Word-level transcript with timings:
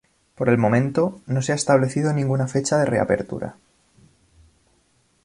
Por 0.33 0.49
el 0.49 0.57
momento, 0.57 1.21
no 1.27 1.43
se 1.43 1.51
ha 1.51 1.55
establecido 1.55 2.11
ninguna 2.11 2.47
fecha 2.47 2.75
de 2.79 2.85
reapertura. 2.87 3.55